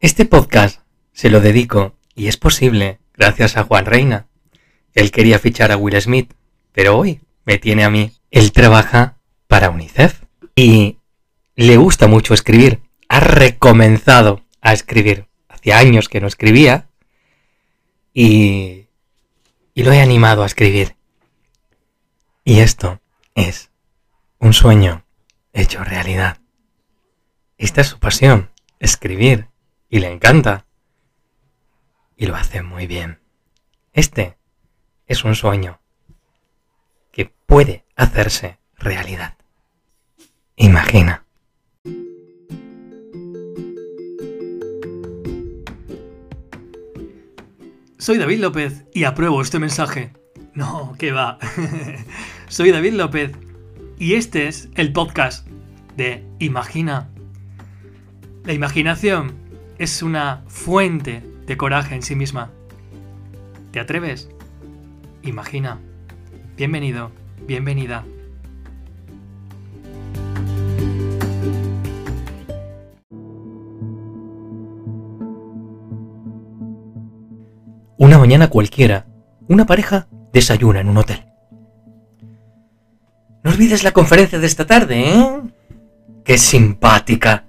[0.00, 0.82] Este podcast
[1.12, 4.28] se lo dedico, y es posible, gracias a Juan Reina.
[4.94, 6.34] Él quería fichar a Will Smith,
[6.70, 8.12] pero hoy me tiene a mí.
[8.30, 10.22] Él trabaja para UNICEF
[10.54, 10.98] y
[11.56, 12.80] le gusta mucho escribir.
[13.08, 15.26] Ha recomenzado a escribir.
[15.48, 16.88] Hacía años que no escribía
[18.14, 18.86] y,
[19.74, 20.94] y lo he animado a escribir.
[22.44, 23.00] Y esto
[23.34, 23.72] es
[24.38, 25.04] un sueño
[25.52, 26.38] hecho realidad.
[27.56, 29.48] Esta es su pasión, escribir
[29.88, 30.66] y le encanta.
[32.16, 33.20] Y lo hace muy bien.
[33.92, 34.36] Este
[35.06, 35.80] es un sueño
[37.12, 39.36] que puede hacerse realidad.
[40.56, 41.24] Imagina.
[47.98, 50.12] Soy David López y apruebo este mensaje.
[50.54, 51.38] No, que va.
[52.48, 53.32] Soy David López
[53.98, 55.46] y este es el podcast
[55.96, 57.10] de Imagina.
[58.44, 59.47] La imaginación
[59.78, 62.50] es una fuente de coraje en sí misma.
[63.70, 64.28] ¿Te atreves?
[65.22, 65.78] Imagina.
[66.56, 67.12] Bienvenido,
[67.46, 68.04] bienvenida.
[77.96, 79.06] Una mañana cualquiera,
[79.48, 81.24] una pareja desayuna en un hotel.
[83.44, 85.40] No olvides la conferencia de esta tarde, ¿eh?
[86.24, 87.47] ¡Qué simpática!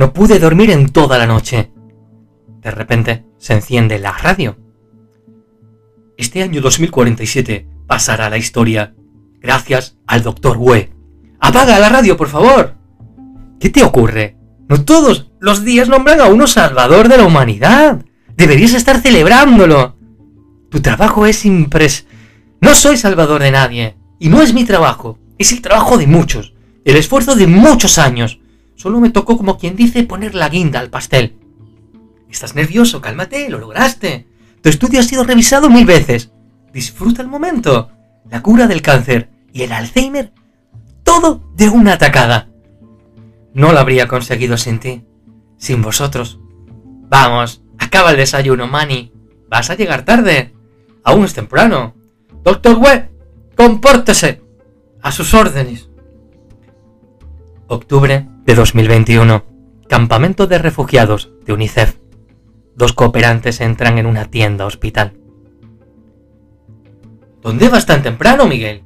[0.00, 1.72] No pude dormir en toda la noche.
[2.62, 4.56] De repente se enciende la radio.
[6.16, 8.94] Este año 2047 pasará a la historia
[9.42, 10.56] gracias al Dr.
[10.56, 10.86] Wu.
[11.38, 12.76] ¡Apaga la radio, por favor!
[13.60, 14.38] ¿Qué te ocurre?
[14.70, 18.02] No todos los días nombran a uno salvador de la humanidad.
[18.34, 19.98] Deberías estar celebrándolo.
[20.70, 22.06] Tu trabajo es impres...
[22.62, 23.98] No soy salvador de nadie.
[24.18, 25.18] Y no es mi trabajo.
[25.36, 26.54] Es el trabajo de muchos.
[26.86, 28.39] El esfuerzo de muchos años.
[28.80, 31.36] Solo me tocó, como quien dice, poner la guinda al pastel.
[32.30, 34.26] Estás nervioso, cálmate, lo lograste.
[34.62, 36.32] Tu estudio ha sido revisado mil veces.
[36.72, 37.90] Disfruta el momento.
[38.30, 40.32] La cura del cáncer y el Alzheimer.
[41.02, 42.48] Todo de una atacada.
[43.52, 45.04] No lo habría conseguido sin ti.
[45.58, 46.40] Sin vosotros.
[47.10, 49.12] Vamos, acaba el desayuno, Manny.
[49.50, 50.54] Vas a llegar tarde.
[51.04, 51.96] Aún es temprano.
[52.42, 53.10] Doctor Webb,
[53.58, 54.40] compórtese.
[55.02, 55.90] A sus órdenes.
[57.66, 59.44] Octubre de 2021.
[59.88, 61.94] Campamento de refugiados de UNICEF.
[62.74, 65.12] Dos cooperantes entran en una tienda hospital.
[67.40, 68.82] ¿Dónde vas tan temprano, Miguel?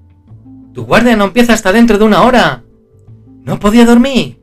[0.75, 2.63] Tu guardia no empieza hasta dentro de una hora.
[3.43, 4.39] No podía dormir.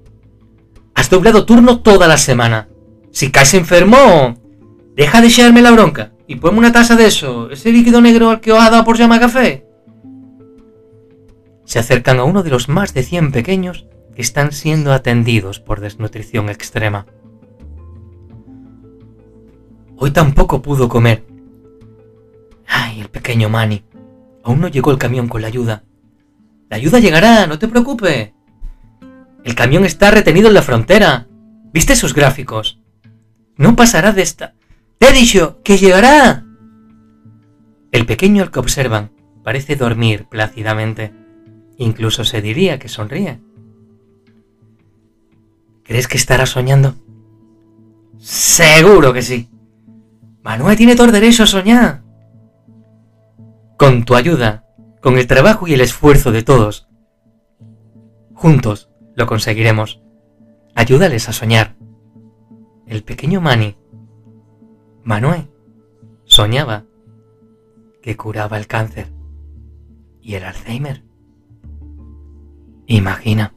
[0.95, 2.69] Has doblado turno toda la semana.
[3.11, 4.39] Si caes enfermo,
[4.95, 8.41] deja de echarme la bronca y ponme una taza de eso, ese líquido negro al
[8.41, 9.67] que os ha dado por llama café.
[11.65, 13.85] Se acercan a uno de los más de 100 pequeños
[14.15, 17.05] están siendo atendidos por desnutrición extrema.
[19.97, 21.25] Hoy tampoco pudo comer.
[22.67, 23.83] Ay, el pequeño Manny.
[24.43, 25.83] Aún no llegó el camión con la ayuda.
[26.69, 28.33] La ayuda llegará, no te preocupes.
[29.43, 31.27] El camión está retenido en la frontera.
[31.73, 32.81] ¿Viste sus gráficos?
[33.57, 34.55] No pasará de esta...
[34.97, 36.45] ¡Te he dicho que llegará!
[37.91, 39.11] El pequeño al que observan
[39.43, 41.13] parece dormir plácidamente.
[41.77, 43.39] Incluso se diría que sonríe.
[45.91, 46.95] ¿Crees que estará soñando?
[48.17, 49.49] Seguro que sí.
[50.41, 52.01] Manuel tiene todo el derecho a soñar.
[53.77, 54.65] Con tu ayuda,
[55.01, 56.87] con el trabajo y el esfuerzo de todos,
[58.33, 60.01] juntos lo conseguiremos.
[60.75, 61.75] Ayúdales a soñar.
[62.87, 63.75] El pequeño Manny,
[65.03, 65.49] Manuel,
[66.23, 66.85] soñaba
[68.01, 69.11] que curaba el cáncer
[70.21, 71.03] y el Alzheimer.
[72.87, 73.55] Imagina.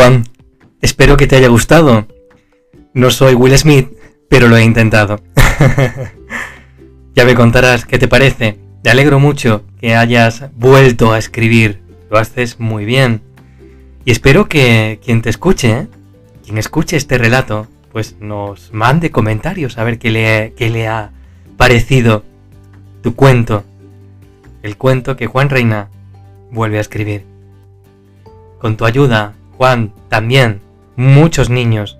[0.00, 0.24] Juan,
[0.80, 2.06] espero que te haya gustado.
[2.94, 3.90] No soy Will Smith,
[4.30, 5.20] pero lo he intentado.
[7.14, 8.56] ya me contarás qué te parece.
[8.82, 11.82] Te alegro mucho que hayas vuelto a escribir.
[12.10, 13.20] Lo haces muy bien.
[14.06, 15.88] Y espero que quien te escuche, ¿eh?
[16.46, 21.10] quien escuche este relato, pues nos mande comentarios a ver qué le, qué le ha
[21.58, 22.24] parecido
[23.02, 23.64] tu cuento.
[24.62, 25.90] El cuento que Juan Reina
[26.50, 27.26] vuelve a escribir.
[28.60, 30.62] Con tu ayuda Juan, también
[30.96, 31.98] muchos niños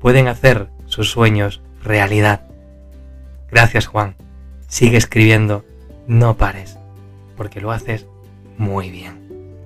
[0.00, 2.46] pueden hacer sus sueños realidad.
[3.50, 4.14] Gracias Juan.
[4.68, 5.64] Sigue escribiendo,
[6.06, 6.78] no pares,
[7.36, 8.06] porque lo haces
[8.56, 9.56] muy bien.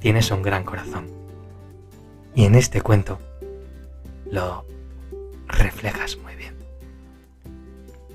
[0.00, 1.06] Tienes un gran corazón.
[2.34, 3.20] Y en este cuento
[4.28, 4.64] lo
[5.46, 6.56] reflejas muy bien.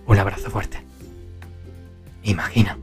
[0.06, 0.84] Un abrazo fuerte.
[2.24, 2.78] Imagina.